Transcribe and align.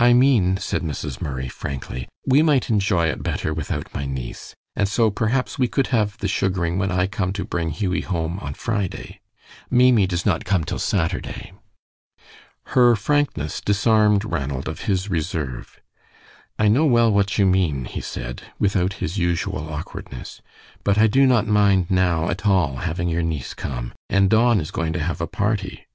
"I 0.00 0.14
mean," 0.14 0.56
said 0.56 0.82
Mrs. 0.82 1.22
Murray, 1.22 1.46
frankly, 1.46 2.08
"we 2.26 2.42
might 2.42 2.70
enjoy 2.70 3.06
it 3.06 3.22
better 3.22 3.54
without 3.54 3.94
my 3.94 4.04
niece; 4.04 4.56
and 4.74 4.88
so, 4.88 5.12
perhaps, 5.12 5.56
we 5.60 5.68
could 5.68 5.86
have 5.94 6.18
the 6.18 6.26
sugaring 6.26 6.76
when 6.76 6.90
I 6.90 7.06
come 7.06 7.32
to 7.34 7.44
bring 7.44 7.70
Hughie 7.70 8.00
home 8.00 8.40
on 8.40 8.54
Friday. 8.54 9.20
Maimie 9.70 10.08
does 10.08 10.26
not 10.26 10.44
come 10.44 10.64
till 10.64 10.80
Saturday." 10.80 11.52
Her 12.74 12.96
frankness 12.96 13.60
disarmed 13.60 14.24
Ranald 14.24 14.66
of 14.66 14.80
his 14.90 15.08
reserve. 15.08 15.80
"I 16.58 16.66
know 16.66 16.84
well 16.86 17.12
what 17.12 17.38
you 17.38 17.46
mean," 17.46 17.84
he 17.84 18.00
said, 18.00 18.42
without 18.58 18.94
his 18.94 19.18
usual 19.18 19.68
awkwardness, 19.72 20.42
"but 20.82 20.98
I 20.98 21.06
do 21.06 21.26
not 21.28 21.46
mind 21.46 21.92
now 21.92 22.28
at 22.28 22.44
all 22.44 22.78
having 22.78 23.08
your 23.08 23.22
niece 23.22 23.54
come; 23.54 23.92
and 24.10 24.28
Don 24.28 24.60
is 24.60 24.72
going 24.72 24.92
to 24.94 25.00
have 25.04 25.20
a 25.20 25.28
party." 25.28 25.86